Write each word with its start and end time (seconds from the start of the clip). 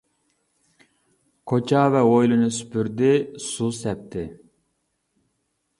كوچا 1.51 1.83
ۋە 1.97 2.01
ھويلىنى 2.07 2.49
سۈپۈردى، 2.57 3.13
سۇ 3.51 3.69
سەپتى. 3.83 4.27